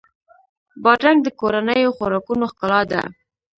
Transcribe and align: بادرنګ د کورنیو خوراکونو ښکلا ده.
بادرنګ 0.83 1.19
د 1.23 1.27
کورنیو 1.39 1.95
خوراکونو 1.97 2.43
ښکلا 2.51 2.81
ده. 2.91 3.01